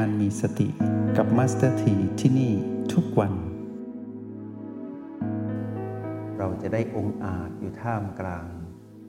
[0.00, 0.68] การมีสติ
[1.16, 2.52] กับมาสเตอร์ทีที่นี่
[2.92, 3.32] ทุกวัน
[6.38, 8.46] เราจะได้องค์อาจอยู่ท่ามกลาง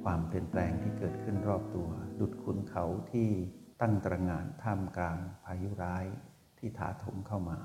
[0.03, 3.29] ความเปลี่ยนแปลงที่เกิดขึ้นรอบตัว ดุจขุนเขาที่
[3.81, 6.05] ตั้งตระหง่านท่ามกลางพายุร้าย
[6.57, 7.59] ที่ถาโถมเข้ามา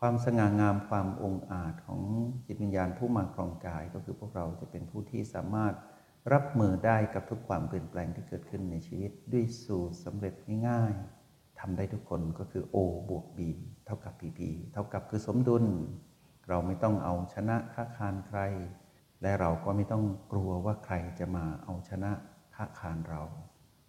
[0.00, 2.02] ความสง่างามความองค์อาจของ
[2.46, 5.74] จิตวิญญาณผู้มาครองกายก็คือพวกเราจะเป็นผู้ที่สามารถ
[6.32, 10.34] รับมือได้กับทุกความเปลี่ยนแปลงที่เกิดขึ้นในชีวิตด้วยสูตรสำเร็จ
[10.68, 11.17] ง่ายๆ
[11.60, 12.76] ทำได้ทุกคนก็คือ O
[13.08, 13.40] บวก B
[13.84, 14.40] เท่ากับ PP
[14.72, 15.64] เท่ากับคือสมดุล
[16.48, 18.40] เราไม่ต้องเอาชนะค้าคานใคร
[19.22, 22.12] และเราก็ไม่ต้องกลัวว่าใครจะมาเอาชนะ
[22.54, 23.22] ค้าคานเรา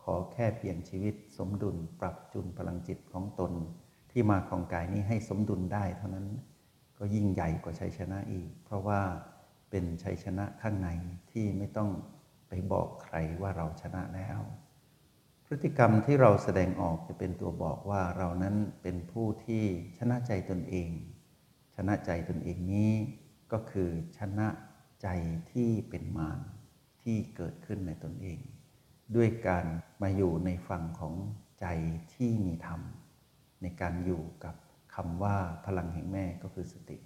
[0.04, 3.52] ขอแค่เปลี่ยนชีวิตสมดุลปรับจุนพลังจิตของตน
[4.12, 6.28] ที่มาครองกายนี้ให้สมดุลได้เท่านั้น
[6.98, 9.02] ก็ยิ่งใหญ่กว่าชัยชนะอีก เพราะว่า
[9.70, 10.90] เป็นชัยชนะข้างใน
[11.32, 11.90] ที่ไม่ต้อง
[12.48, 14.40] ไปบอกใครว่าเราชนะแล้ว
[15.52, 19.64] พฤติกรรมที่เราแสดงออกจะเป็นตัวบอกว่าเรานั้นเป็นผู้ที่
[19.98, 20.90] ชนะใจตนเอง
[21.76, 22.94] ชนะใจตนเองนี้
[23.52, 24.48] ก็คือชนะ
[25.02, 25.08] ใจ
[25.52, 26.40] ที่เป็นมาร
[27.04, 28.40] ที่เกิดขึ้นในตนเอง
[29.16, 29.66] ด้วยการ
[30.02, 31.16] มาอยู่ในฝั่งของ
[31.60, 31.66] ใจ
[32.14, 32.82] ที่มีธรรม
[33.62, 34.56] ในการอยู่กับ
[34.96, 36.98] คำว่าพลังแห่งแม่ก็คือสติ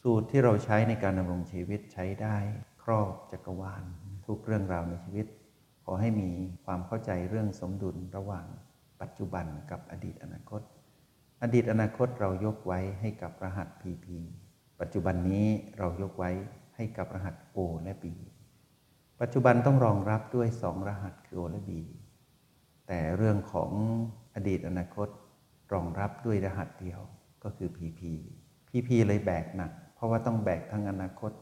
[0.00, 2.36] สูตรที่เราใช้ในการดำรงชีวิตใช้ได้
[2.82, 3.84] ครอบจักรวาล
[4.26, 5.26] ทุกเรื่องราวในชีวิต
[5.88, 6.30] ขอให้มี
[6.64, 8.46] ความเข้าใจเรื่องสมดุลระหว่าง
[9.00, 10.62] ปัจจุบันกับอดีตอนาคต
[11.42, 14.06] อดีตอนาคตเรายกไว้ให้กับรหัส PP
[14.80, 15.46] ปัจจุบันนี้
[15.78, 16.30] เรายกไว้
[16.76, 18.04] ให้กับรหัส O และ B
[19.20, 21.70] ปัจจุบันต้องรองรับด้วยสองรหัสคือ O และ B
[22.86, 23.70] แต่เรื่องของ
[24.34, 25.08] อดีตอนาคต
[25.72, 27.00] รองรับด้วยรหัสเดียว
[27.44, 28.00] ก็คือ PP
[28.68, 31.32] PP เลยแบกหนัก เพราะว่าต้องแบกทั้งอนาคต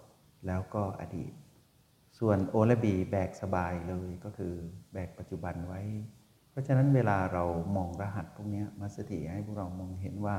[0.47, 1.33] แล้วก็อดีต
[2.19, 4.55] ส่วนโอและบีแบกสบายเลยก็คือ
[4.93, 5.81] แบกปัจจุบันไว้
[6.51, 7.45] เพราะฉะนั้นเวลาเรา
[7.77, 10.37] มองรหัสพวกนี้มาสติให้พวกเรามองเห็นว่า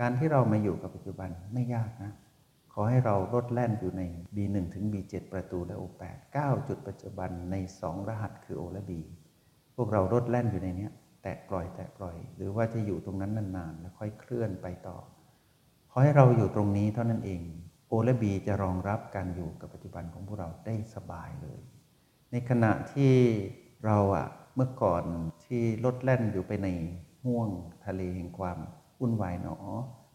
[0.00, 2.12] การที่เรามาอยู่กับปัจจุบันไม่ยากนะ
[2.72, 4.02] ขอให้เราลดแล่นอยู่ใน
[4.36, 8.92] B1 ถึง B7 ประตูและ O8 9 จุดปัจจุบันใน 2 รหัสคือ O และ B
[9.76, 10.88] พวกเราลดแล่นอยู่ในนี้
[11.22, 14.96] แตะปล่อยแตะปล่อย หรือว่าจะอยู่ตรงนั้นนานๆ แล้วค่อยเคลื่อนไปต่อ
[15.90, 17.40] ขอให้เราอยู่ตรงนี้เท่านั้นเอง
[17.88, 21.60] โอและบีจะรองรับการอยู่กับปัจจุบันของพวกเราได้สบายเลย
[22.32, 23.12] ในขณะที่
[23.86, 24.26] เราอะ
[24.56, 25.04] เมื่อก่อน
[25.44, 26.68] ที่ลดแล่นอยู่ไปใน
[27.24, 27.48] ห่วง
[27.86, 28.58] ทะเลแห่งความ
[29.00, 29.56] วุ่นวายหนอ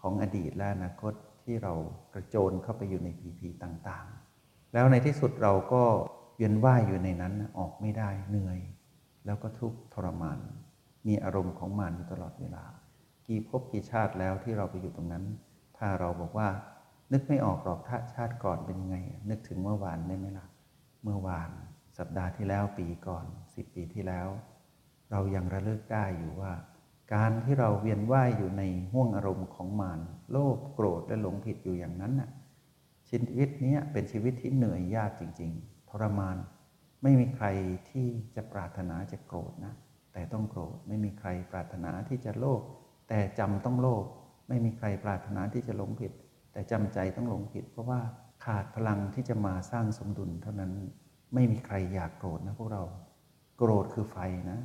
[0.01, 1.73] ของอดีตและอนาคตที่เรา
[2.13, 5.83] กระโจนเข้าไปอยู่ในพีพีต่างๆ แล้วในที่สุดเราก็
[6.35, 8.59] เวียนว่ายอยู่ในนั้นออกไม่ได้เหนื่อย
[9.25, 10.39] แล้วก็ทุกข์ทรมาน
[11.07, 12.65] มีอารมณ์ของมันอยู่ตลอดเวลา
[13.27, 15.23] กี่ภพกี่ชาติแล้วที่เราไปอยู่ตรงนั้น
[15.77, 16.49] ถ้าเราบอกว่า
[17.11, 18.97] นึกไม่ออกหรอกถ้าชาติก่อนเป็นยังไง
[19.29, 20.47] นึกถึงเมื่อวานได้ไหมล่ะ
[21.03, 21.49] เมื่อวาน
[21.97, 24.27] สัปดาห์ที่แล้วปีก่อนสิบปีที่แล้ว
[25.11, 26.53] เรายังระลึกได้อยู่ว่า
[27.13, 29.99] การที่เราเวียนว่ายอยู่ในห่วงอารมณ์ของมาร
[30.31, 32.29] โลภโกรธและหลงผิดอยู่อย่างนั้นน่ะ
[33.09, 36.37] ชีวิตนี้เป็นชีวิตที่เหนื่อยยากจริง ๆ ทรมาน
[37.03, 37.47] ไม่มีใคร
[37.89, 39.73] ที่จะปรารถนาจะโกรธนะ
[40.13, 42.61] แต่ต้องโกรธไม่มีใครปรารถนาที่จะโลภ
[43.09, 44.05] แต่จำต้องโลภ
[44.47, 46.11] ไม่มีใครปรารถนาที่จะหลงผิด
[46.51, 47.99] แต่จำใจต้องหลงผิด เพราะว่า
[48.45, 50.71] ขาดพลังที่จะมาสร้างสมดุลเท่านั้น
[51.33, 52.83] ไม่มีใครอยากโกรธนะพวกเรา
[53.57, 54.17] โกรธคือไฟ
[54.51, 54.59] นะ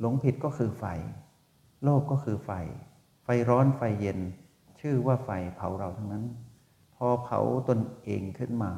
[0.00, 0.84] หลงผิดก็คือไฟ
[1.82, 2.50] โลภก็คือไฟ
[3.24, 4.18] ไฟร้อนไฟเย็น
[4.80, 6.24] ชื่อว่าไฟเผาเราทั้งนั้น
[6.94, 8.72] พอเผาตนเองขึ้นมา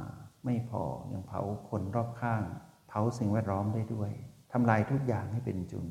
[0.45, 2.43] ไม่พอยังเผาคนรอบข้าง
[2.89, 4.11] เผาสิ่งแวดล้อมได้ด้วย
[4.53, 5.87] ทำลายทุกอย่างให้เป็นจุน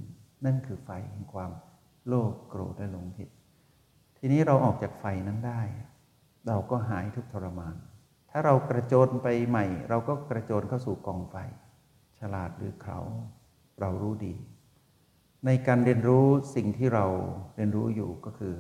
[0.45, 1.51] นั่นคือไฟแห่งความ
[2.07, 3.29] โลภโกรธและหลงผิด
[4.17, 5.61] ทีนี้เราออกจากไฟนั้นได้
[6.47, 7.75] เราก็หายทุกทรมาน
[8.31, 11.35] ถ้าเรากระโจนไปใหม่ เราก็กระโจนเข้าสู่กองไฟ
[12.19, 12.99] ฉลาดหรือเขา
[13.79, 14.35] เรารู้ดี
[15.45, 17.05] ในการเรียนรู้สิ่งที่เรา
[17.55, 18.55] เรียนรู้อยู่ก็คือ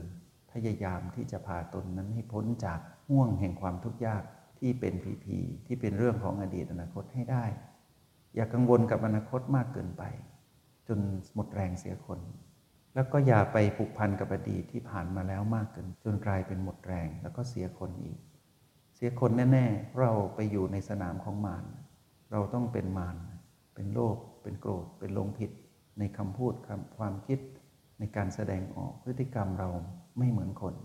[0.51, 2.79] พยายามที่จะพาตนนั้นให้พ้นจาก
[3.09, 4.23] ห่วงแห่งความทุกข์ยาก
[4.59, 7.45] ที่เป็นผีผีที่เป็นเรื่องของอดีตอนาคตให้ได้
[8.35, 10.03] อย่ากังวลกับอนาคตมากเกินไป
[10.87, 10.99] จน
[11.35, 12.19] หมดแรงเสียคน
[12.93, 18.19] แล้วก็อย่าไปผูกพันกับอดีตที่ผ่านมาแล้วมากเกินจนกลายเป็นหมดแรง แล้วก็เสียคนอีก
[18.95, 21.65] เสียคนแน่ๆเราไปอยู่ในสนามของมาร
[22.31, 23.17] เราต้องเป็นมาร
[23.75, 25.51] เป็นโลภเป็นโกรธ เป็นลงผิด
[25.99, 27.39] ในคำพูดคำความคิด
[27.99, 29.69] ในการแสดงออกพฤติกรรมเรา
[30.17, 30.75] ไม่เหมือนคน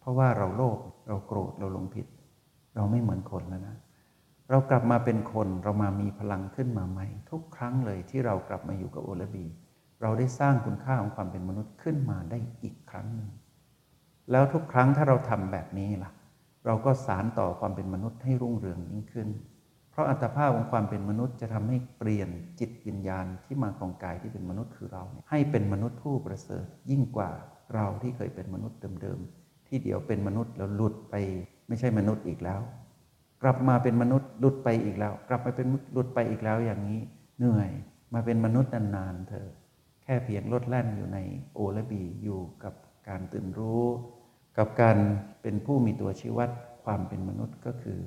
[0.00, 2.06] เพราะว่าเราโลภเราโกรธเราลงผิด
[2.74, 3.76] เราไม่เหมือนคนแล้วนะ
[4.50, 9.46] เรากลับมาเป็นคนเรามามีพลังขึ้นมาใหม่ ทุกครั้งเลยที่เรากลับมาอยู่กับโอลบี
[10.04, 13.30] เราได้สร้างคุณค่าของความเป็นมนุษย์ขึ้นมาได้อีกครั้งหนึ่ง
[14.30, 16.10] แล้วทุกครั้งถ้าเราทำแบบนี้ล่ะ
[16.66, 19.28] เราก็สารต่อความเป็นมนุษย์ให้รุ่งเรืองยิ่งขึ้น
[19.90, 22.28] เพราะอัตภาพของความเป็นมนุษย์จะทำให้เปลี่ยน
[22.60, 27.30] จิตวิญญาณที่มาของกายที่เป็นมนุษย์คือเรา ให้เป็นมนุษย์ผู้ประเสริฐ ยิ่งกว่า
[27.74, 31.14] เราที่เคยเป็นมนุษย์เดิมๆที่เดี๋ยวเป็นมนุษย์แล้วหลุดไป
[31.68, 32.60] ไม่ใช่มนุษย์อีกแล้ว
[33.42, 37.00] กลับมาเป็นมนุษย์หลุดไปอีกแล้ว กลับมาเป็นหลุดไปอีกแล้วอย่างนี้
[37.38, 37.70] เหนื่อย
[38.14, 39.48] มาเป็นมนุษย์นานๆเธอ
[40.04, 41.18] แค่เพียงลดแล่นอยู่ใน
[41.54, 42.74] โอและบีอยู่กับ
[43.08, 43.84] การตื่นรู้
[44.58, 44.98] กับการ
[45.42, 46.50] เป็นผู้มีตัวชี้วัด
[46.84, 48.00] ความเป็นมนุษย์ก็คือ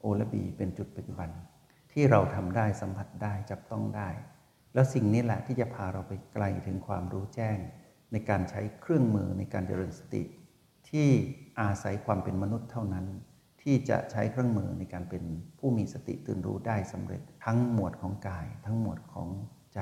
[0.00, 1.30] โอและบีเป็นจุดปัจจุบัน
[1.92, 4.08] ที่เราทำได้สัมผัสได้จับต้องได้
[4.74, 7.58] แล้วสิ่งนี้แหละที่จะพาเราไปไกลถึงความรู้แจ้ง
[8.12, 10.22] ในการใช้เครื่องมือในการเจริญสติ
[10.90, 11.08] ที่
[11.60, 13.06] อาศัยความเป็นมนุษย์เท่านั้น
[13.62, 15.24] ที่จะใช้เครื่องมือในการเป็น
[15.58, 19.28] ผู้มีสติตื่นรู้ได้สำเร็จ ทั้งหมวดของกาย ทั้งหมวดของ
[19.74, 19.80] ใจ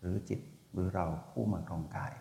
[0.00, 0.40] หรือจิต
[0.74, 2.12] หรือเราผู้มาครองกาย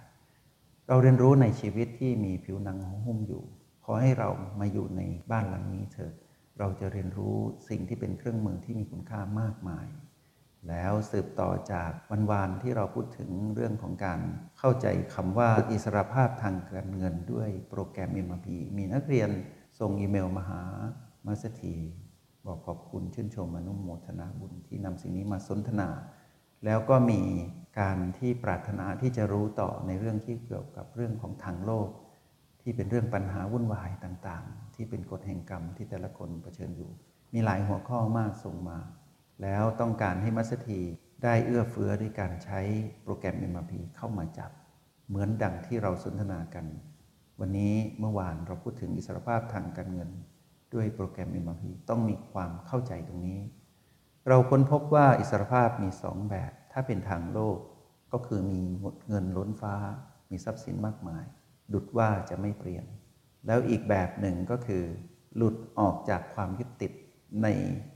[0.87, 3.43] เราเรียนรู้ในชีวิตที่มีผิวหนังหุ้มอยู่
[3.85, 4.29] ขอให้เรา
[4.59, 5.01] มาอยู่ใน
[5.31, 6.13] บ้านหลังนี้เถิด
[6.59, 7.37] เราจะเรียนรู้
[7.69, 9.87] สิ่งที่เป็นเครื่องมือที่มีคุณค่ามากมาย
[10.69, 14.19] แล้วสืบต่อจากวันวานที่เราพูดถึงเรื่องของการ
[14.59, 18.47] เข้าใจคำว่าอิสรภาพทางการเงินด้วยโปรแกรม MRP
[18.77, 19.29] มีนักเรียน
[19.79, 20.61] ส่งอีเมลมาหา
[21.25, 21.75] มาสถี
[22.45, 25.89] บอกขอบคุณชื่นชมอนุโมทนาบุญที่นำสิ่งนี้มาสนทนา
[26.65, 27.21] แล้วก็มี
[27.79, 31.89] การที่ปรารถนาที่จะรู้ต่อในเรื่องที่เกี่ยวกับเรื่องของทางโลก
[32.61, 36.91] ที่เป็นเรื่องปัญหาวุ่นวายต่างๆ ที่เป็นกฎแห่งกรรมที่แต่ละคนเผชิญอยู่
[37.33, 38.79] มีหลายหัวข้อมากส่งมา
[39.41, 40.81] แล้วต้องการให้มัสถี
[41.23, 42.59] ได้เอื้อเฟื้อด้วยการใช้
[43.03, 44.51] โปรแกรม MRP เข้ามาจับ
[45.07, 46.65] เหมือนดังที่เราสนทนากัน
[47.39, 50.09] วันนี้เมื่อวานเราพูดถึงอิสรภาพทางการเงิน
[50.73, 53.39] ด้วยโปรแกรม MRP ต้องมีความเข้าใจตรงนี้
[54.27, 57.57] เราค้นพบว่าอิสรภาพมีสองแบบ ถ้าเป็นทางโลก
[58.13, 58.61] ก็คือมี
[59.09, 59.75] เงินล้นฟ้า
[60.31, 61.25] มีทรัพย์สินมากมาย
[61.73, 62.85] ดุดว่าจะไม่เปลี่ยน
[63.47, 64.83] แล้วอีกแบบหนึ่งก็คือ
[65.35, 66.91] หลุดออกจากความยึดติด
[67.43, 67.47] ใน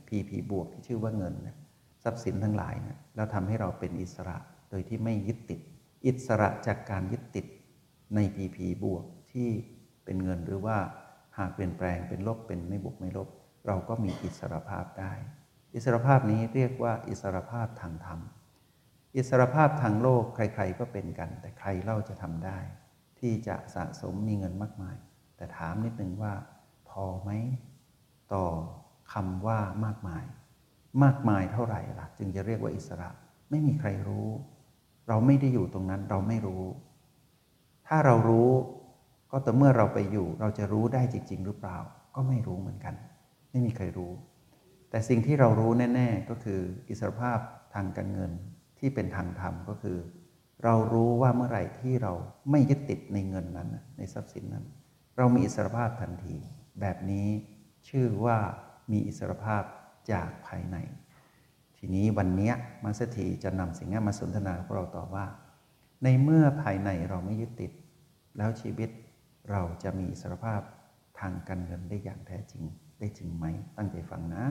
[0.08, 1.56] PP บวกที่ชื่อว่าเงินนะ
[2.04, 4.36] ทรัพย์สินทั้งหลายนะแล้วทำให้เราเป็นอิสระ
[4.70, 5.60] โดยที่ไม่ยึดติด
[6.06, 7.46] อิสระจากการยึดติด
[8.14, 9.48] ใน PP บวกที่
[10.04, 10.76] เป็นเงินหรือว่า
[11.38, 13.28] หากเปลี่ยนแปลงเป็นลบเป็นไม่บวกไม่ลบ
[13.66, 15.12] เราก็มีอิสรภาพได้
[15.74, 18.20] อิสรภาพนี้เรียกว่าอิสรภาพทางธรรม
[19.16, 22.58] อิสรภาพทางโลกใครๆก็เป็นกัน แต่ใครเล่าจะทำได้
[23.18, 24.96] ที่จะสะสมมีเงินมากมาย
[25.36, 26.32] แต่ถามนิดนึงว่า
[26.88, 27.30] พอไหม
[28.34, 28.46] ต่อ
[29.12, 30.24] คำว่ามากมาย
[31.02, 33.08] มากมายเท่าไหร่ล่ะ จึงจะเรียกว่าอิสระ
[33.50, 34.28] ไม่มีใครรู้
[35.08, 36.64] เราไม่ได้อยู่ตรงนั้นเราไม่รู้
[37.86, 38.50] ถ้าเรารู้
[39.30, 41.78] ก็แต่เมื่อเราไปอยู่ เราจะรู้ได้จริง ๆ หรือเปล่า
[42.14, 42.94] ก็ไม่รู้เหมือนกัน
[43.50, 44.12] ไม่มีใครรู้
[44.90, 47.38] แต่สิ่งที่เรารู้แน่ ๆ ก็คืออิสรภาพ
[47.74, 48.32] ทางการเงิน
[48.78, 49.98] ที่เป็นทางธรรมก็คือ
[50.64, 52.12] เรารู้ว่าเมื่อไหร่ที่เรา
[52.50, 54.64] ไม่ยึดติดในเงินนั้นในทรัพย์สินนั้น
[55.16, 56.36] เรามีอิสรภาพทันที
[56.80, 57.28] แบบนี้
[57.88, 58.38] ชื่อว่า
[58.92, 59.62] มีอิสรภาพ
[60.12, 60.76] จากภายใน
[61.78, 62.52] ทีนี้วันนี้
[62.84, 65.26] มาสถีจะนำสิ่งนี้มาสนทนาพวกเราต่อว่า
[66.04, 67.72] ในเมื่อภายในเราไม่ยึดติด
[68.36, 68.90] แล้วชีวิต
[69.50, 70.60] เราจะมีอิสรภาพ
[71.20, 72.62] ทางการเงินได้อย่างแท้จริง
[72.98, 73.44] ได้จริงไหม
[73.76, 74.44] ตั้งใจฟังนะ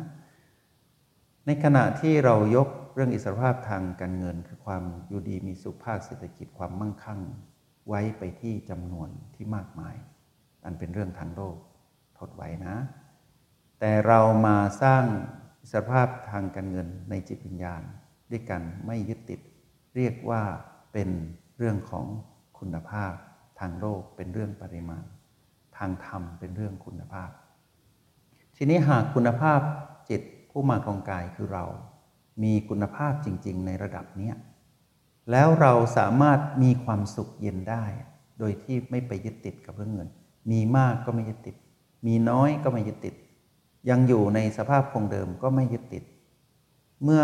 [1.49, 7.21] ในขณะที่เรายกเรื่องอิสรภาพทางการเงิน คือความอยู่ดีมีสุขภาคเศรษฐกิจความมั่งคั่ง
[7.87, 9.95] ไว้ไปที่จำนวนที่มากมาย
[10.65, 11.55] อันเป็นเรื่องทางโลก
[12.19, 12.75] ทดไว้นะ
[13.79, 15.03] แต่เรามาสร้าง
[15.61, 17.81] อิสรภาพทางการเงินในจิตวิญญาณ
[18.31, 19.39] ด้วยกันไม่ยึดติด
[19.95, 20.41] เรียกว่า
[20.93, 21.09] เป็น
[21.57, 22.05] เรื่องของ
[22.59, 23.13] คุณภาพ
[23.59, 25.03] ทางโลกเป็นเรื่องปริมาณ
[25.77, 27.29] ทางธรรมเป็นเรื่องคุณภาพ
[28.57, 29.59] ทีนี้หากคุณภาพ
[30.59, 31.65] ผู้มาครองกายคือเรา
[32.43, 34.35] มีคุณภาพจริง ๆ ในระดับเนี้ย
[35.31, 37.85] แล้วเราสามารถมีความสุขเย็นได้
[38.39, 40.09] โดยที่ไม่ไปยึดติดกับเรื่องเงิน
[40.51, 41.55] มีมากก็ไม่ยึดติด
[42.07, 43.15] มีน้อยก็ไม่ยึดติด
[43.89, 46.03] ยังอยู่ในสภาพคงเดิมก็ไม่ยึดติด
[47.03, 47.23] เมื่อ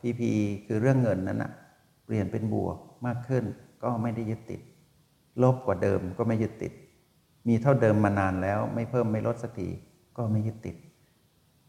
[0.00, 0.30] พีพี
[0.66, 1.52] คือเรื่องเงินนั้นนะ
[2.04, 2.76] เปลี่ยนเป็นบวก
[3.06, 3.44] มากขึ้น
[3.82, 4.60] ก็ไม่ได้ยึดติด
[5.42, 6.72] ลบกว่าเดิมก็ไม่ยึดติด
[7.48, 9.68] มีเท่าเดิมมานานแล้วไม่เพิ่มไม่ลดสักที
[10.16, 10.76] ก็ไม่ยึดติด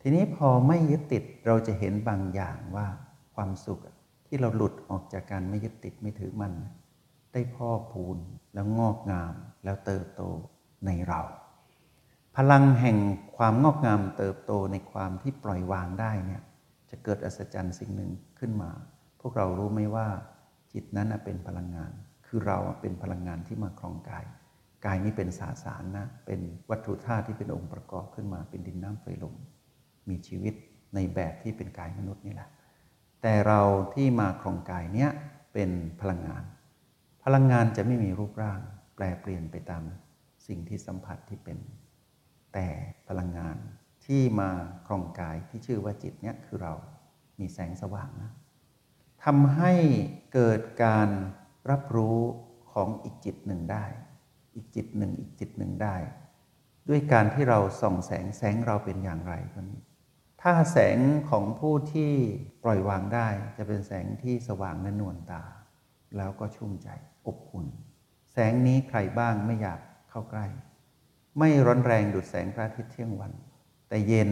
[0.08, 2.88] ทีนี้พอไม่ยึดติดเราจะเห็นบางอย่างว่า
[3.36, 3.80] ความสุข
[4.28, 6.54] ที่เราหลุดออกจากการไม่ยึดติดไม่ถือมัน
[7.34, 8.18] ได้พ่อพูน
[8.54, 9.34] แล้วงอกงาม
[9.64, 10.22] แล้วเติบโต
[10.86, 11.22] ในเรา
[12.38, 12.98] พลังแห่ง
[13.38, 16.42] ความงอกงามเติบโตในความที่ปล่อยวางได้เนี่ย
[16.90, 18.72] จะเกิดอัศจรรย์สิ่งหนึ่งขึ้นมา
[19.22, 20.08] พวกเรารู้ไหมว่า
[20.74, 21.92] จิตนั้นเป็นพลังงาน
[22.26, 24.26] คือเราเป็นพลังงานที่มาครองกาย
[24.86, 29.36] กายนี้เป็นสาสารนะเป็นวัตถุธาตุที่เป็นองค์ประกอบขึ้นมาเป็นดินน้ำไฟลม
[30.10, 30.54] มีชีวิต
[30.96, 32.50] ในแบบที่เป็นกายมนุษย์นี่แหละ
[33.22, 33.62] แต่เรา
[33.94, 35.12] ที่มาครองกายเนี้ย
[35.54, 35.72] เป็น
[36.02, 36.44] พลังงาน
[37.24, 38.60] พลังงานจะไม่มีรูปร่าง
[38.96, 39.84] แปลเปลี่ยนไปตาม
[40.48, 41.58] สิ่งที่สัมผัสที่เป็น
[42.54, 42.68] แต่
[43.08, 43.58] พลังงาน
[44.06, 44.50] ที่มา
[44.88, 46.74] ครองกายที่ชื่อว่าจิตเนี้ยคือเรา
[47.40, 48.32] มีแสงสว่างนะ
[49.24, 49.74] ทำให้
[50.34, 51.10] เกิดการ
[51.70, 52.20] รับรู้
[52.74, 53.86] ของอีกจิตหนึ่งได้
[54.56, 55.96] อีกจิตหนึ่งอีกจิตหนึ่งได้
[56.90, 59.82] ด้วยการที่เราส่องแสงแสงเราเป็นอย่างไรคนนี้
[60.48, 61.00] ถ้าแสง
[61.30, 62.12] ของผู้ที่
[62.64, 65.44] ปล่อยวางได้ จะเป็นแสงที่สว่างและนวลตา
[66.18, 66.90] แล้วก็ชุ่มใจ
[67.28, 67.68] อบอุ่น
[68.32, 70.48] แสงนี้ใครบ้างไม่อยากเข้าใกล้
[71.40, 73.34] ไม่ร้อนแรงดุดแสงพระอาทิตย์เที่ยงวัน
[73.90, 74.32] แต่เย็น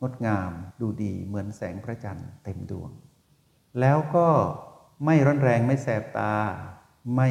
[0.00, 2.90] งดงามดูดีเหมือนแสงพระจันทร์เต็มดวง
[3.80, 4.28] แล้วก็
[5.04, 6.34] ไม่ร้อนแรงไม่แสบตา
[7.16, 7.30] ไม่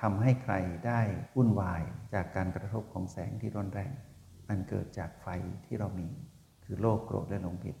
[0.00, 0.54] ทำให้ใคร
[0.86, 1.00] ได้
[1.36, 1.82] วุ่นวาย
[2.14, 3.92] จากการกระทบของแสงที่ร้อนแรง
[4.48, 5.26] อันเกิดจากไฟ
[5.66, 6.08] ที่เรามี
[6.70, 7.76] คือโลภโกรธและหลงผิด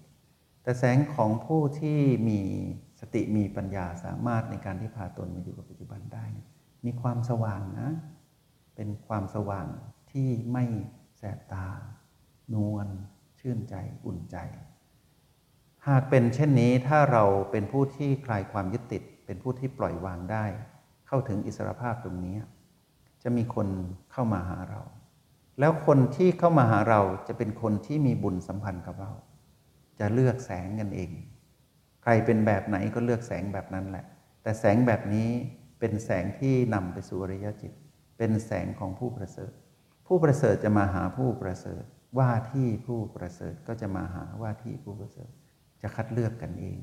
[0.62, 2.40] แต่แสงของผู้ที่มี
[3.00, 6.26] สติมีปัญญาสามารถในการที่พาตนมาอยู่กับปัจจุบันได้
[6.84, 7.90] มีความสว่างนะ
[8.74, 9.66] เป็นความสว่าง
[10.10, 10.64] ที่ไม่
[11.18, 11.66] แสบตา
[12.54, 12.86] นวล
[13.40, 13.74] ชื่นใจ
[14.06, 14.36] อุ่นใจ
[15.88, 20.44] หากเป็นเช่นนี้ถ้าเราเป็นผู้ที่คลายความยึดติด เป็นผู้ที่ปล่อยวางได้
[21.06, 22.36] เข้าถึงอิสรภาพตรงนี้
[23.22, 23.68] จะมีคน
[24.12, 24.82] เข้ามาหาเรา
[25.58, 29.10] แล้วคนที่เข้ามาหาเราจะเป็นคนที่มีบุญสัมพันธ์กับเรา
[29.98, 31.10] จะเลือกแสงกันเอง
[32.02, 34.04] ใครเป็นแบบไหนก็เลือกแสงแบบนั้นแหละ
[34.42, 35.28] แต่แสงแบบนี้
[35.78, 37.72] เป็นแสงที่นำไปสู่อริยจิต
[38.18, 39.52] เป็นแสงของผู้ประเสริฐ
[40.06, 41.82] ผู้ประเสริฐจะมาหาผู้ประเสริฐ
[42.18, 45.30] ว่าที่ผู้ประเสริฐก็จะมาหาว่าที่ผู้ประเสริฐ
[45.82, 46.78] จะคัดเลือกกันเอง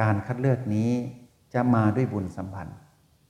[0.00, 0.90] การคัดเลือกนี้
[1.54, 2.78] จะมาด้วยบุญสัมพันธ์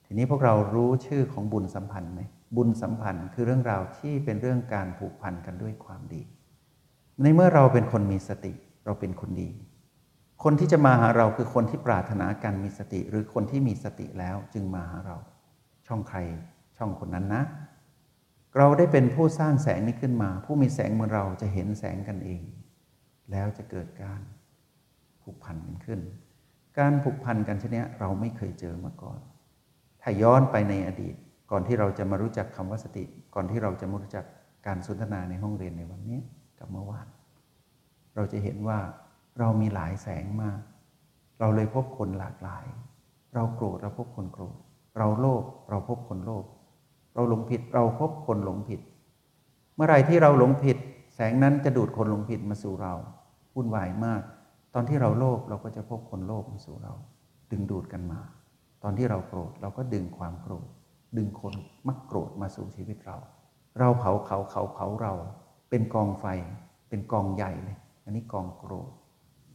[0.05, 2.21] ทีนี้พวกเรารู้ชื่อของบุญสัมพันธ์ไหม
[2.55, 6.21] บุญสัมพันธ์คือเรื่องราวที่เป็นเรื่องการผูกพันกันด้วยความดี
[7.21, 8.53] ในเมื่อเราเป็นคนมีสติ
[8.85, 9.49] เราเป็นคนดี
[10.43, 15.17] คนที่จะมาหาเราคือคนที่ปรารถนาการมีสติ หรือคนที่มีสติแล้วจึงมาหาเรา
[15.87, 16.19] ช่องใคร
[16.77, 17.43] ช่องคนนั้นนะ
[18.57, 22.41] เราได้เป็นผู้สร้างแสงนี้ขึ้นมา ผู้มีแสงเหมือนเราจะเห็นแสงกันเอง
[23.31, 24.21] แล้วจะเกิดการ
[25.21, 25.99] ผูกพันกันขึ้น
[26.79, 29.19] การผูกพันกันชนี้เราไม่เคยเจอมาก่อน
[30.01, 31.15] ถ้าย้อนไปในอดีต
[31.51, 33.03] ก่อนที่เราจะมารู้จักคำว่าสติ
[33.35, 34.25] ก่อนที่เราจะมารู้จัก
[34.67, 36.19] การสนทนาในห้องเรียนในวันนี้
[36.59, 37.07] กับเมื่อวาน
[38.15, 38.79] เราจะเห็นว่า
[39.39, 40.59] เรามีหลายแสงมาก
[41.39, 42.65] เราเลยพบคนหลากหลาย
[43.35, 44.55] เราโกรธเราพบคนโกรธ
[44.97, 46.45] เราโลภเราพบคนโลภ
[47.13, 48.81] เราหลงผิดเราพบคนหลงผิด
[49.75, 50.77] เมื่อไรที่เราหลงผิด
[51.15, 52.93] แสงนั้นจะดูดคนหลงผิดมาสู่เรา
[53.55, 54.21] วุ่นวายมาก
[54.73, 56.93] ตอนที่เราโลภเราก็จะพบคนโลภมาสู่เรา
[57.51, 58.19] ดึงดูดกันมา
[58.83, 60.67] ตอนที่เราโกรธเราก็ดึงความโกรธ
[61.17, 61.53] ดึงคน
[61.87, 63.17] มักโกรธมาสู่ชีวิตเรา
[63.79, 65.13] เราเผาเขาเขาเผาเรา
[65.69, 66.25] เป็นกองไฟ
[66.89, 68.91] เป็นกองใหญ่เลย อันนี้กองโกรธ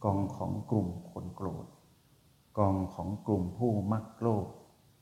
[0.03, 1.65] กองของกลุ่มคนโกรธ
[2.57, 4.47] กองของกลุ่มผู้มักโลภ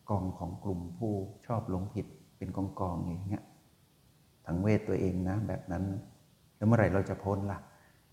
[0.09, 1.13] กองของกลุ่มผู้
[1.47, 2.05] ชอบหลงผิด
[2.37, 3.43] เป็นกองกองอย่างเงี้ย
[4.45, 5.83] ทั้งเวทตัวเองนะ แบบนั้น
[6.55, 7.59] แล้วเมื่อไหร่เราจะพ้นละ่ะ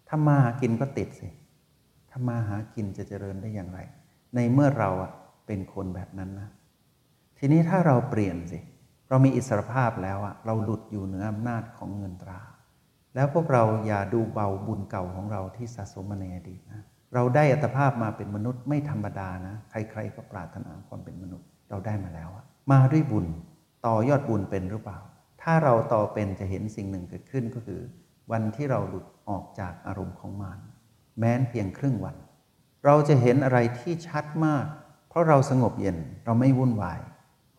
[0.08, 1.28] ถ้ามาหากินก็ติดสิ
[2.10, 3.78] ถ้ามาหากินจะเจริญได้อย่างไร
[4.34, 5.12] ในเมื่อเราอะ
[5.46, 6.48] เป็นคนแบบนั้นนะ
[7.38, 8.58] ทีนี้ถ้าเราเปลี่ยนสิ
[9.08, 12.40] เรามีอิสรภาพแล้วอะเราหลุดอยู่เหนืออำนาจของเงินตรา
[13.14, 16.82] แล้วพวกเราอย่าดูเบาบุญเก่าของเราที่สะสมมาในอดีตนะ
[17.14, 23.26] เราได้อัตภาพมาเป็นมนุษย์ไม่ธรรมดานะ ใครๆก็ปรารถนาความเป็นมนุษย์ เราได้มาแล้วอะมาด้วยบุญ
[23.86, 24.98] ต่อยอดบุญเป็นหรือเปล่า
[25.42, 27.80] ถ้าเราต่อเป็นจะเห็นสิ่งหนึ่งเกิดขึ้นก็คือ
[28.32, 30.58] วันที่เราหลุดออกจากอารมณ์ของมาร
[31.18, 32.16] แม้นเพียงครึ่งวัน
[32.84, 34.66] เราจะเห็นอะไรที่ชัดมาก
[35.08, 37.00] เพราะเราสงบเย็นเราไม่วุ่นวาย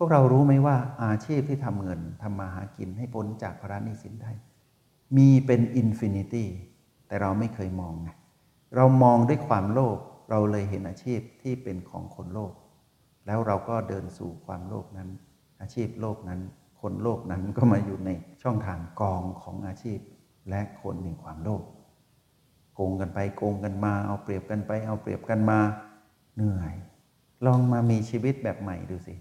[0.01, 4.31] พวกเรารู้ไหมว่าอาชีพที่ทำเงินทำมาหากินให้พ้นจากภาระหนี้สินได้
[5.17, 6.47] มีเป็น infinity
[7.07, 8.09] แต่เราไม่เคยมองไง
[8.75, 9.97] เรามองด้วยความโลภ
[10.29, 12.53] เราเลยเห็นอาชีพที่เป็นของคนโลภ
[13.25, 15.09] แล้วเราก็เดินสู่ความโลภนั้น
[15.61, 16.39] อาชีพโลภนั้น
[16.81, 18.09] คนโลภนั้นก็มาอยู่ใน
[18.43, 19.99] ช่องทางกองของอาชีพ
[20.49, 21.63] และคนในความโลภ
[22.75, 25.59] โกงกันไปโกงกันมา เอาเปรียบกันไป เอาเปรียบกันมา
[26.35, 26.73] เหนื่อย
[27.45, 29.15] ลองมามีชีวิตแบบใหม่ดูสิ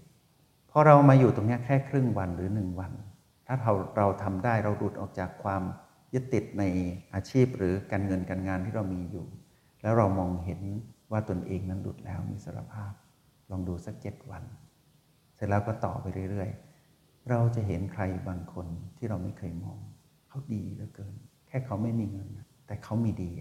[0.79, 2.91] อเรามาอยู่ตรงนี้แค่ครึ่งวันหรือหนึ่งวัน
[3.47, 5.63] ถ้าเราเราทำได้เราหลุดออกจากความ
[6.13, 6.63] ยึดติดใน
[7.13, 9.25] อาชีพหรือการเงินการงานที่เรามีอยู่
[9.81, 10.61] แล้วเรามองเห็น
[11.11, 12.91] ว่าตนเองนั้นหลุดแล้วมีสารภาพ
[13.51, 14.43] ลองดูสักเจ็ดวัน
[15.35, 18.67] เสร็จแล้วก็ต่อไปเรื่อยๆ เราจะเห็นใครบางคน
[18.97, 19.79] ที่เราไม่เคยมอง
[20.29, 21.13] เขาดีเหลือเกิน
[21.47, 22.27] แค่เขาไม่มีเงิน
[22.67, 23.31] แต่เขามีดี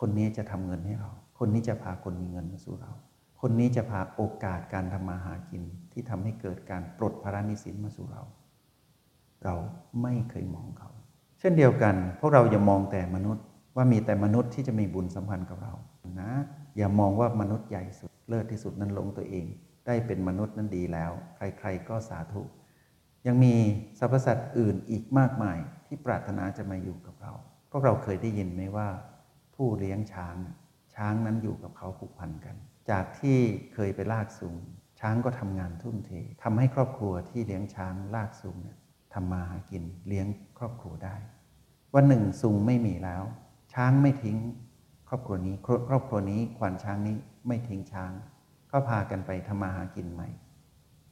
[0.00, 2.92] คนนี้จะทำเงินให้เรา คนนี้จะพาคนมีเงินมาสู่เรา
[3.40, 5.62] คนนี้จะพาโอกาสการทำมาหากิน
[5.92, 8.22] ที่ทำให้เกิดการปลดภาระหนี้สินมาสู่เรา
[9.44, 9.54] เรา
[10.02, 10.90] ไม่เคยมองเขา
[11.40, 13.44] เช่นเดียวกัน พวกเราอย่ามองแต่มนุษย์
[13.76, 15.74] ว่ามีแต่มนุษย์ที่จะมีบุญสัมพันธ์กับเรา
[16.20, 16.30] นะ
[16.76, 19.46] อย่ามองว่ามนุษย์ใหญ่สุดเลิศที่สุดนั้นลงตัวเอง
[19.86, 22.42] ได้เป็นมนุษย์นั้นดีแล้ว ใครๆก็สาธุ
[23.26, 23.54] ยังมี
[23.98, 27.32] สรรพสัตว์อื่นอีกมากมายที่ปรารถนาจะมาอยู่กับเรา
[27.70, 28.88] พวกเราเคยได้ยินไหมว่า
[29.54, 30.36] ผู้เลี้ยงช้าง
[30.96, 32.56] ช้างนั้นอยู่กับเขาผูกพันกัน
[32.90, 33.38] จากที่
[33.74, 34.56] เคยไปลากสูง
[35.00, 36.10] ช้างก็ทำงานทุ่มเท
[36.42, 38.78] ทำให้ครอบครัวที่เลี้ยงช้างลากสูงเนี่ย
[39.14, 40.26] ทำมาหากินเลี้ยง
[40.58, 41.16] ครอบครัวได้
[41.94, 43.22] วันหนึ่งซุงไม่มีแล้ว
[43.74, 44.38] ช้างไม่ทิ้ง
[45.08, 45.54] ครอบครัวนี้
[45.88, 48.12] ครอบครัวนี้ควานช้างนี้ไม่ทิ้งช้าง
[48.70, 50.28] ก็พากันไปทำมาหากินใหม่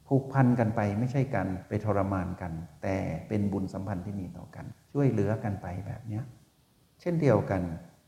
[0.07, 2.51] ผูกพันกันไปไม่ใช่กันไปทรมานกัน
[2.83, 2.95] แต่
[3.27, 6.21] เป็นบุญสัมพันธ์ที่มีต่อกัน ช่วยเหลือกันไปแบบนี้
[7.01, 7.61] เช่นเดียวกัน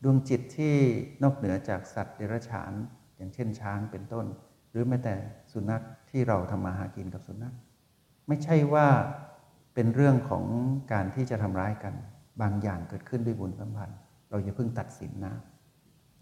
[0.03, 0.75] ดวงจิตที่
[1.23, 2.71] นอกเหนือจากสัตว์เดรัจฉาน
[3.17, 4.25] อย่างเช่นช้างเป็นต้น
[4.71, 5.15] หรือแม้แต่
[5.51, 7.53] สุนัขที่เราทำมาหากินกับสุนัข
[8.27, 8.87] ไม่ใช่ว่า
[9.73, 10.45] เป็นเรื่องของ
[10.93, 11.93] การที่จะทำร้ายกัน
[12.41, 13.97] บางอย่างเกิดขึ้นด้วยบุญสัมพันธ์
[14.29, 15.35] เราอย่าเพิ่งตัดสินนะ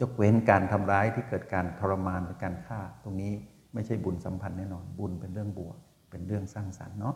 [0.01, 3.33] ยกเว้นการทำร้ายที่เกิดการทรมานหรือการฆ่า ตรงนี้
[3.73, 5.77] ไม่ใช่บุญสัมพันธ์แน่นอน บุญเป็นเรื่องบวก
[6.09, 7.15] เป็นเรื่องสร้างสรรค์เนาะ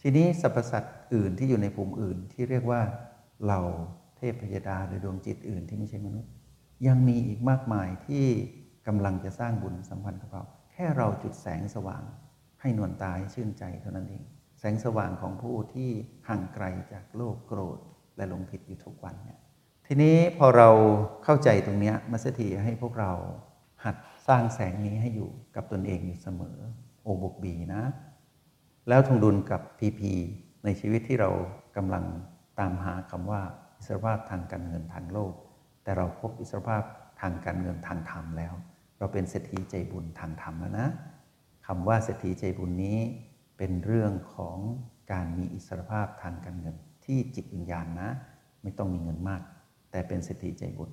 [0.00, 2.80] ทีนี้สรรพสัตว์อื่นที่อยู่ในภูมิอื่นที่เรียกว่า
[3.48, 3.60] เรา
[4.20, 6.30] เทพยดาหรือดวงจิตอื่นที่ไม่ใช่มนุษย์
[6.86, 8.24] ยังมีอีกมากมายที่
[8.86, 12.02] กำลังจะสร้างบุญสัมพันธ์กับเรา แค่เราจุดแสงสว่าง
[12.60, 14.22] ให้นวลตาให้ชื่นใจเท่านั้นเอง
[14.58, 15.90] แสงสว่างของผู้ที่
[16.28, 17.78] ห่างไกลจากโลกโกรธ
[18.16, 19.40] และหลงผิดอยู่ทุกวันเนี่ย
[19.86, 20.70] ทีนี้พอเรา
[21.24, 23.12] เข้าใจตรงนี้มัสถีให้พวกเรา
[23.84, 23.96] หัด
[24.28, 26.56] สร้างแสงนี้ให้อยู่กับตนเองอยู่เสมอ
[27.02, 27.82] โอบกบีนะ
[28.88, 30.12] แล้วทงดุลกับพีพี
[30.64, 31.30] ในชีวิตที่เรา
[31.76, 32.04] กำลัง
[32.58, 33.42] ตามหาคำว่า
[33.80, 35.32] อิสรภาพทางการเงินทางโลก
[35.82, 36.82] แต่เราพบอิสรภาพ
[37.20, 38.54] ทางการเงินทางธรรมแล้ว
[38.98, 40.88] เราเป็นเศรษฐีใจบุญทางธรรมแล้วนะ
[41.66, 42.98] คำว่าเศรษฐีใจบุญนี้
[43.58, 44.58] เป็นเรื่องของ
[45.12, 48.08] การมีอิสรภาพทางการเงิน ที่จิตวิญญาณนะ
[48.62, 49.42] ไม่ต้องมีเงินมาก
[49.90, 50.90] แต่เป็นเศรษฐีใจบุญ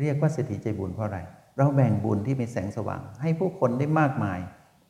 [0.00, 1.20] เรียกว่าเศรษฐีใจบุญเพราะอะไร
[1.56, 4.40] เราแบ่งบุญที่เป็นแสงสว่าง ให้ผู้คนได้มากมาย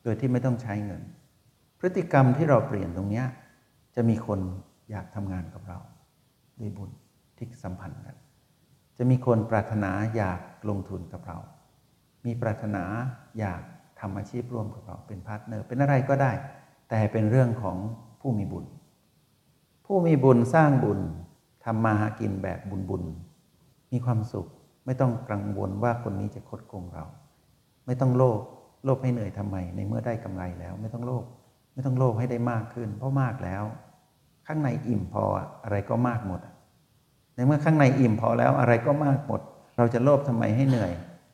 [0.03, 1.03] โดยที่ไม่ต้องใช้เงิน
[1.79, 3.23] พฤติกรรมที่เราเปลี่ยนตรงนี้
[3.95, 4.41] จะมีคน
[4.91, 5.79] อยากทำงานกับเรา
[6.61, 6.91] ด้วยบุญ
[7.39, 8.17] ที่สัมพันธ์กัน
[8.99, 11.39] จะมีคนปรารถนาอยากลงทุนกับเรา
[12.27, 12.85] มีปรารถนา
[13.39, 13.63] อยาก
[14.01, 16.33] ทำอาชีพร่วมกับเราเป็น partner เป็นอะไรก็ได้
[16.91, 17.77] แต่เป็นเรื่องของ
[18.21, 18.65] ผู้มีบุญ
[19.87, 21.01] ผู้มีบุญสร้างบุญ
[21.65, 23.03] ทำมาหากินแบบบุญบุญ
[23.93, 24.47] มีความสุข
[24.87, 27.05] ไม่ต้องกังวลว่าคนนี้จะคดโกงเรา
[27.87, 28.41] ไม่ต้องโลภ
[28.85, 31.25] โลภให้เหนื่อยทำไม ในเมื่อได้กำไรแล้ว ไม่ต้องโลภ
[31.75, 33.65] ไม่ต้องโลภให้ได้มากขึ้น เพราะมากแล้ว
[34.47, 35.25] ข้างในอิ่มพอ
[35.65, 36.41] อะไรก็มากหมด
[37.39, 39.41] ในเมื่อข้างในอิ่มพอแล้วอะไรก็มากหมด
[39.77, 40.93] เราจะโลภทำไมให้เหนื่อย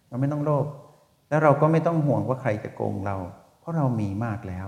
[0.09, 0.67] เราไม่ต้องโลภ
[1.29, 3.17] แล้วเราก็ไม่ต้องห่วงว่าใครจะโกงเรา
[3.61, 4.67] เพราะเรามีมากแล้ว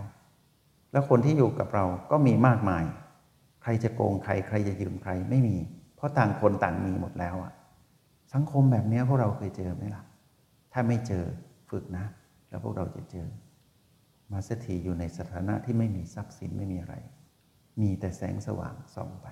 [0.92, 2.85] แล้วคนที่อยู่กับเราก็มีมากมาย
[3.62, 5.57] ใครจะโกงใคร ใครจะยืมใครไม่มี
[5.96, 7.53] เพราะต่างคนต่างมีหมดแล้วอะ
[8.35, 10.03] สังคมแบบนี้พวกเราเคยเจอไหมล่ะ
[10.72, 11.25] ถ้าไม่เจอ
[11.70, 12.07] ฝึกนะ
[12.49, 13.27] แล้วพวกเราจะเจอ
[14.33, 16.94] มาสถีอยู่ในสถานะที่ไม่มีทรัพย์สินไม่มีอะไร
[17.81, 19.29] มีแต่แสงสว่างส่องไป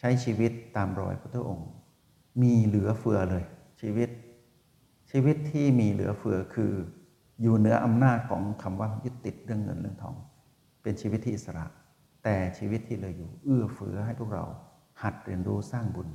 [0.00, 1.68] ใช้ชีวิตตามรอยพระองค์
[2.42, 3.44] มีเหลือเฟือเลย
[3.80, 4.08] ชีวิต
[5.10, 6.72] ชีวิตที่มีเหลือเฟือคือ
[7.42, 10.16] อยู่เหนืออำนาจของคำว่ายึดติดเรื่องเงินเรื่องทอง
[10.82, 11.66] เป็นชีวิตที่อิสระ
[12.24, 14.44] แต่ชีวิตที่เหลยอยู่ เอื้อเฟือให้พวกเรา
[15.02, 16.08] หัดเรียนรู้สร้างบุญ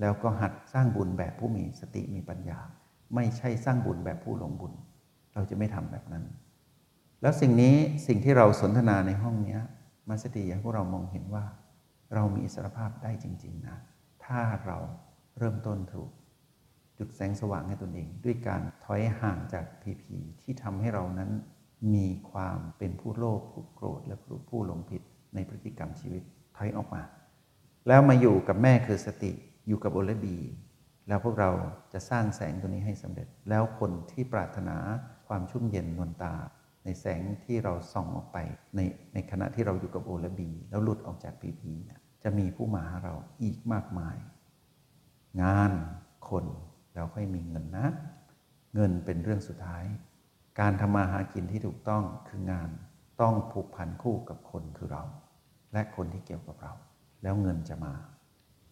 [0.00, 2.58] แล้วก็หัดสร้างบุญแบบผู้มีสติมีปัญญา
[3.14, 4.72] ไม่ใช่สร้างบุญแบบผู้หลงบุญ
[5.34, 6.24] เราจะไม่ทำแบบนั้น
[7.22, 7.74] แล้วสิ่งนี้
[8.06, 9.58] สิ่งที่เราสนทนาในห้องนี้
[10.08, 11.44] มาสติอยากพวกเรามองเห็นว่า
[12.14, 13.76] เรามีอิสรภาพได้จริง ๆ นะ
[14.24, 14.78] ถ้าเรา
[15.38, 16.10] เริ่มต้นถูก
[16.98, 21.30] จุดแสงสว่างให้ตนเอง ด้วยการถอยห่างจากพีพีที่ทำให้เรานั้น
[21.94, 24.16] มีความเป็นผู้โลภผู้โกรธและ
[24.48, 25.02] ผู้หลงผิด
[25.34, 26.22] ในพฤติกรรมชีวิต
[26.56, 27.02] ถอยออกมา
[27.88, 29.32] แล้วมาอยู่กับแม่คือสติ
[29.66, 30.38] อยู่กับโอเลบี
[31.08, 31.50] แล้วพวกเรา
[31.92, 34.76] จะสร้างแสงตัวนี้ให้สำเร็จ แล้วคนที่ปรารถนา
[35.28, 36.34] ความชุ่มเย็นนวลตา
[36.88, 38.38] ในแสงที่เราส่องออกไป
[38.76, 38.80] ใน
[39.14, 44.16] ในขณะที่เราอยู่กับโอและบี แล้วหลุดออกจากพีพีเนี่ยจะมีผู้มาหาเราอีกมากมาย
[45.42, 45.72] งาน
[46.28, 46.44] คน
[46.94, 47.86] แล้วค่อยมีเงินนะ
[48.74, 49.84] เงินเป็นเรื่องสุดท้าย
[50.60, 52.70] การทำมาหากินที่ถูกต้องคืองาน
[53.20, 55.04] ต้องผูกพันคู่กับคนคือเรา
[55.72, 56.72] และคนที่เกี่ยวกับเรา
[57.22, 57.94] แล้วเงินจะมา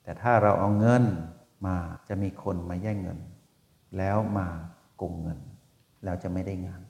[0.02, 1.04] แต่ถ้าเราเอาเงิน
[1.66, 1.76] มา
[2.08, 3.18] จะมีคนมาแย่งเงิน
[3.98, 4.48] แล้วมา
[4.96, 5.38] โกงเงิน
[6.04, 6.82] แล้วจะไม่ได้งาน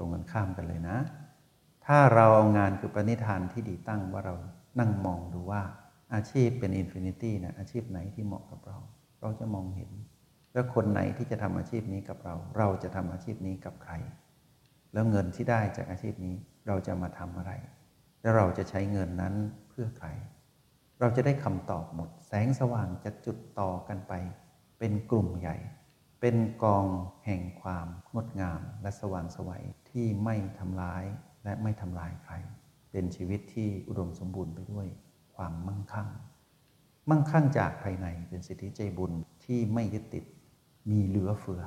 [0.00, 0.96] ตรงกันข้ามกันเลยนะ
[1.86, 4.34] ถ้าเราเอางานคือปณิธานที่ดีตั้งว่าเรา
[4.78, 5.62] นั่งมองดูว่า
[6.14, 8.78] อาชีพเป็น infinity นะอาชีพไหนที่เหมาะกับเรา
[9.20, 9.90] เราจะมองเห็น
[10.52, 13.92] แล้วคนไหนที่จะทำอาชีพนี้กับเรา เราจะทำอาชีพนี้กับใคร
[14.92, 16.34] แล้วเงินที่ได้จากอาชีพนี้
[16.66, 17.52] เราจะมาทำอะไร
[18.20, 19.34] แล้วเราจะใช้เงินนั้น
[19.68, 20.08] เพื่อใคร
[21.00, 24.12] เราจะได้คำตอบหมด แสงสว่างจะจุดต่อกันไป
[24.78, 25.56] เป็นกลุ่มใหญ่
[26.20, 26.86] เป็นกอง
[27.24, 31.04] แห่งความงดงามและสว่างไสวัย ที่ไม่ทำร้าย
[31.44, 32.34] และไม่ทำลายใคร
[32.92, 34.86] เป็นชีวิตที่อุดมสมบูรณ์ไปด้วย
[35.34, 36.08] ความมั่งคั่ง
[37.10, 39.12] มั่งคั่งจากภายในเป็นสิทธิใจบุญ
[39.44, 40.24] ที่ไม่ยึดติด
[40.90, 41.64] มีเหลือเฟือ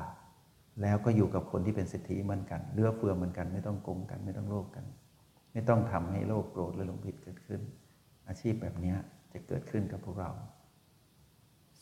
[0.81, 4.85] แล้วก็อยู่กับคนที่เป็นสิทธิเหมือนกันเหลือเฟือเหมือนกัน ไม่ต้องโกงกันไม่ต้องโลภกัน
[5.53, 7.61] ไม่ต้องทำให้โลภโกรธและหลงผิดเกิดขึ้น
[8.27, 8.93] อาชีพแบบนี้
[9.33, 10.31] จะเกิดขึ้นกับพวกเรา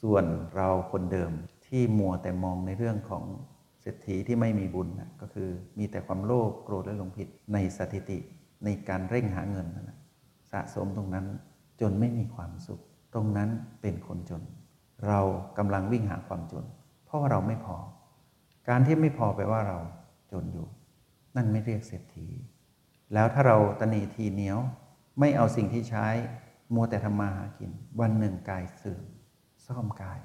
[0.02, 0.24] ส่วน
[0.56, 1.32] เราคนเดิม
[1.68, 3.24] ที่มัวแต่มองในเรื่องของ
[3.82, 8.20] เศรษฐีที่ไม่มีบุญนะก็คือมีแต่ความโลภโกรธและหลงผิดในสถิติ
[8.66, 9.98] ในการเร่งหาเงินนะ
[10.52, 11.26] สะสมตรงนั้น
[11.82, 12.82] จนไม่มีความสุข
[13.14, 13.50] ตรงนั้น
[13.82, 14.44] เป็นคนจน
[15.08, 15.20] เรา
[15.58, 16.66] กำลังวิ่งหาความจน
[17.06, 17.78] เพราะว่าเราไม่พอ
[18.70, 19.80] การที่ไม่พอแปลว่าเรา
[20.32, 20.68] จนอยู่
[21.36, 22.28] นั่นไม่เรียกเศรษฐี
[23.14, 24.60] แล้วถ้าเราตนีทีเหนียว
[25.20, 26.08] ไม่เอาสิ่งที่ใช้
[26.74, 29.04] มัวแต่ทำมาหากิน วันหนึ่งกายเสื่อม
[29.66, 30.20] ซ่อมกาย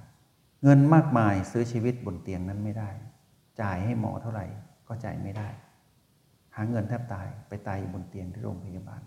[0.63, 2.91] เงินมากมายซื้อชีวิตบนเตียงนั้นไม่ได้
[3.63, 4.47] จ่ายให้หมอเท่าไหร่
[4.89, 5.49] ก็จ่ายไม่ได้
[6.55, 9.03] หาเงินแทบตายไปตายอยู่บนเตียงที่โรงพยาบาล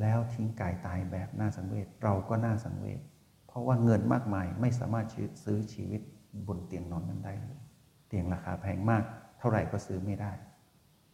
[0.00, 3.00] แล้วทิ้งกายตายแบบน่าสังเวชเราก็น่าสังเวช
[3.46, 5.06] เพราะว่าเงินมากมายไม่สามารถ
[5.44, 6.00] ซื้อชีวิต
[6.48, 7.60] บนเตียงนอนนั้นได้เลย
[8.08, 9.04] เตียงราคาแพงมาก
[9.38, 10.32] เท่าไหร่ก็ซื้อไม่ได้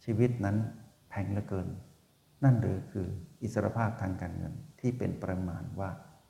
[0.03, 0.57] ชีวิตนั้น
[1.09, 1.67] แพงเหลือเกิน
[2.43, 3.07] นั่นหรือคือ
[3.41, 5.89] อิสรภาพทางการเงินที่เป็นประมาณว่า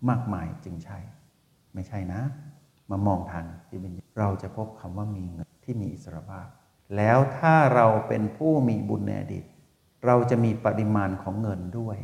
[0.10, 1.00] มากมายจึงใช่
[1.74, 2.22] ไม่ใช่นะ
[2.92, 6.48] มามองทางที่เป็นเราจะพบคำว่ามีเงิน ที่มีอิสรภาพ
[6.98, 9.46] แล้วถ้าเราเป็นผู้มีบุญในอดีต
[10.06, 11.98] เราจะมีปริมาณของเงินด้วย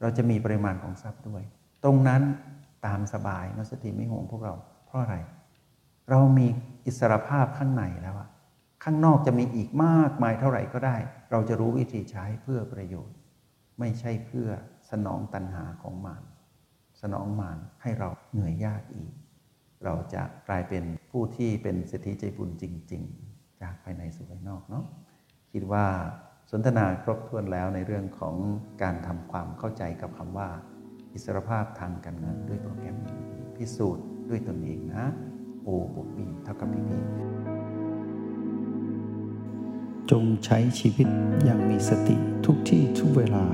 [0.00, 1.42] เราจะมีปริมาณของทรัพย์ด้วย
[1.84, 2.22] ตรงนั้น
[2.86, 4.54] ตามสบายนัสติไม่ห่วงพวกเรา
[4.86, 5.16] เพราะอะไร
[6.10, 6.46] เรามี
[6.86, 8.28] อิสรภาพข้างในแล้วอะ
[8.84, 10.96] ข้างนอกจะมีอีกมากมายเท่าไหร่ก็ได้
[11.30, 13.16] เราจะรู้วิธีใช้เพื่อประโยชน์
[13.78, 14.48] ไม่ใช่เพื่อ
[14.90, 16.22] สนองตัณหาของมาร
[17.00, 19.12] สนองมารให้เราเหนื่อยยากอีก
[19.86, 24.84] เราจะกลายเป็นผู้ที่เป็นเศรษฐีใจบุญจริง ๆ จากภายในสู่ภายนอกเนาะ
[25.52, 25.86] คิดว่า
[26.50, 28.36] สนทนาครบถ้วนแล้วในเรื่องของ
[28.82, 30.48] การทำความเข้าใจกับคำว่า
[31.12, 32.96] อิสรภาพทางการเงินด้วยโปรแกรม
[33.56, 35.04] พิสูจน์ด้วยตนเองนะ
[35.62, 36.98] โอบวกบีเท่ากับพีพี
[40.10, 41.08] จงใช้ชีวิต
[41.44, 43.44] อย่างมีสติทุกที่ทุกเวลา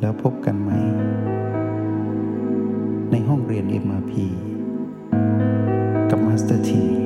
[0.00, 0.70] แล้วพบกันไหม
[3.10, 4.12] ในห้องเรียน MRP
[6.14, 7.01] กับ Master T